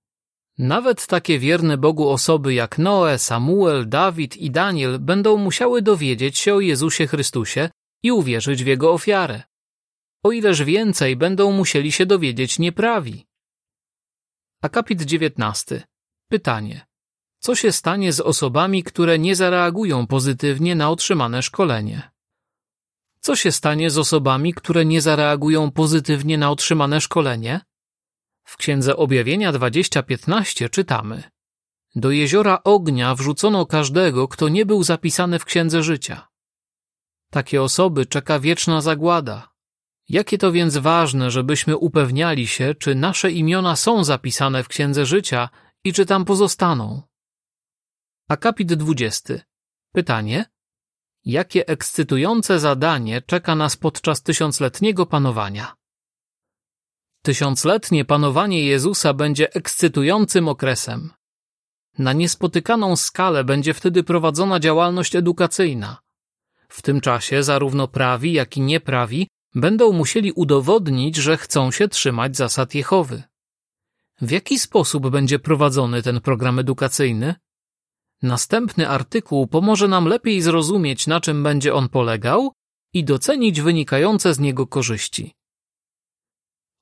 Nawet 0.59 1.07
takie 1.07 1.39
wierne 1.39 1.79
Bogu 1.79 2.09
osoby 2.09 2.55
jak 2.55 2.79
Noe, 2.79 3.19
Samuel, 3.19 3.89
Dawid 3.89 4.37
i 4.37 4.51
Daniel 4.51 4.99
będą 4.99 5.37
musiały 5.37 5.83
dowiedzieć 5.83 6.39
się 6.39 6.55
o 6.55 6.61
Jezusie 6.61 7.07
Chrystusie 7.07 7.71
i 8.03 8.13
uwierzyć 8.13 8.65
w 8.65 8.67
Jego 8.67 8.93
ofiarę. 8.93 9.43
O 10.25 10.33
ileż 10.33 10.65
więcej 10.65 11.17
będą 11.17 11.53
musieli 11.53 11.93
się 11.93 12.07
dowiedzieć 12.07 12.59
nieprawi. 12.59 13.30
Akapit 14.63 15.03
19. 15.03 15.83
Pytanie. 16.29 16.87
Co 17.39 17.55
się 17.55 17.73
stanie 17.73 18.13
z 18.13 18.21
osobami, 18.21 18.83
które 18.83 19.19
nie 19.19 19.37
zareagują 19.37 20.07
pozytywnie 20.07 20.75
na 20.75 20.91
otrzymane 20.91 21.43
szkolenie? 21.43 22.11
Co 23.21 23.37
się 23.37 23.53
stanie 23.53 23.91
z 23.91 23.99
osobami, 23.99 24.55
które 24.55 24.85
nie 24.85 25.01
zareagują 25.01 25.71
pozytywnie 25.71 26.39
na 26.39 26.51
otrzymane 26.51 27.01
szkolenie? 27.01 27.61
W 28.45 28.57
Księdze 28.57 28.97
Objawienia 28.97 29.53
2015 29.53 30.69
czytamy 30.69 31.23
Do 31.95 32.11
jeziora 32.11 32.63
ognia 32.65 33.15
wrzucono 33.15 33.67
każdego, 33.67 34.29
kto 34.29 34.49
nie 34.49 34.67
był 34.67 34.83
zapisany 34.83 35.39
w 35.39 35.45
Księdze 35.45 35.83
Życia. 35.83 36.29
Takie 37.31 37.63
osoby 37.63 38.07
czeka 38.07 38.41
wieczna 38.41 38.81
zagłada. 38.81 39.50
Jakie 40.11 40.39
to 40.39 40.53
więc 40.53 40.77
ważne, 40.77 41.31
żebyśmy 41.31 41.77
upewniali 41.77 42.47
się, 42.47 42.75
czy 42.75 42.95
nasze 42.95 43.31
imiona 43.31 43.77
są 43.77 44.05
zapisane 44.05 44.65
w 44.65 44.69
Księdze 44.69 45.07
Życia 45.07 45.49
i 45.85 45.93
czy 45.93 46.07
tam 46.07 46.25
pozostaną. 46.25 47.03
Akapit 48.29 48.75
20. 48.75 49.35
Pytanie. 49.93 50.45
Jakie 51.25 51.69
ekscytujące 51.69 52.59
zadanie 52.59 53.23
czeka 53.23 53.55
nas 53.55 53.77
podczas 53.77 54.23
tysiącletniego 54.23 55.07
panowania? 55.07 55.75
Tysiącletnie 57.23 58.05
panowanie 58.05 58.67
Jezusa 58.67 59.15
będzie 59.15 59.55
ekscytującym 59.55 60.49
okresem. 60.49 61.11
Na 61.99 62.13
niespotykaną 62.13 62.97
skalę 62.97 63.45
będzie 63.45 63.75
wtedy 63.75 64.05
prowadzona 64.05 64.61
działalność 64.61 65.17
edukacyjna. 65.17 65.99
W 66.69 66.83
tym 66.83 67.01
czasie 67.01 67.43
zarówno 67.43 67.89
prawi, 67.89 68.33
jak 68.33 68.57
i 68.57 68.61
nieprawi 68.61 69.29
będą 69.55 69.93
musieli 69.93 70.33
udowodnić, 70.33 71.17
że 71.17 71.37
chcą 71.37 71.71
się 71.71 71.89
trzymać 71.89 72.37
zasad 72.37 72.75
Jehowy. 72.75 73.23
W 74.21 74.31
jaki 74.31 74.59
sposób 74.59 75.09
będzie 75.09 75.39
prowadzony 75.39 76.03
ten 76.03 76.21
program 76.21 76.59
edukacyjny? 76.59 77.35
Następny 78.23 78.89
artykuł 78.89 79.47
pomoże 79.47 79.89
nam 79.89 80.07
lepiej 80.07 80.43
zrozumieć, 80.43 81.07
na 81.07 81.21
czym 81.21 81.43
będzie 81.43 81.75
on 81.75 81.89
polegał 81.89 82.53
i 82.93 83.05
docenić 83.05 83.61
wynikające 83.61 84.35
z 84.35 84.39
niego 84.39 84.67
korzyści. 84.67 85.35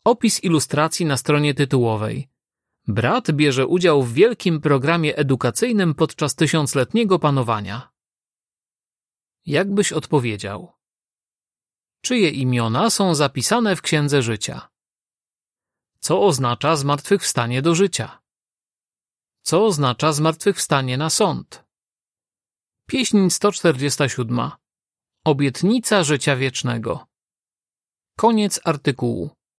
Opis 0.05 0.45
ilustracji 0.45 1.07
na 1.07 1.17
stronie 1.17 1.55
tytułowej. 1.55 2.29
Brat 2.87 3.31
bierze 3.33 3.67
udział 3.67 4.03
w 4.03 4.13
wielkim 4.13 4.61
programie 4.61 5.17
edukacyjnym 5.17 5.95
podczas 5.95 6.35
tysiącletniego 6.35 7.19
panowania. 7.19 7.91
Jakbyś 9.47 9.93
odpowiedział? 9.93 10.78
Czyje 12.01 12.31
imiona 12.31 12.91
są 12.91 13.15
zapisane 13.15 13.77
w 13.77 13.83
Księdze 13.83 14.23
Życia? 14.23 14.69
Co 16.01 16.23
oznacza 16.23 16.77
zmartwychwstanie 16.77 17.63
do 17.63 17.75
życia? 17.75 18.23
Co 19.43 19.67
oznacza 19.67 20.13
zmartwychwstanie 20.13 20.97
na 20.97 21.11
sąd? 21.11 21.65
Pieśń 22.87 23.31
147. 23.31 24.51
Obietnica 25.25 26.05
życia 26.05 26.37
wiecznego. 26.37 27.07
Koniec 28.17 28.61
artykułu. 28.65 29.38